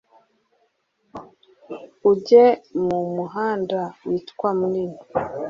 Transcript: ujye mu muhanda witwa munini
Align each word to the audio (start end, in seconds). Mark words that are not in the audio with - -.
ujye 2.11 2.45
mu 2.85 2.99
muhanda 3.15 3.79
witwa 4.07 4.49
munini 4.59 4.99